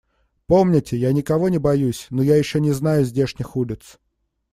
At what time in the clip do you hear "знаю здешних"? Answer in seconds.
2.71-3.55